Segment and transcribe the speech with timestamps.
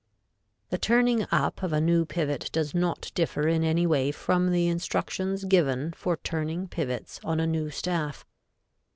[0.71, 4.67] The turning up of a new pivot does not differ in any way from the
[4.67, 8.25] instructions given for turning pivots on a new staff.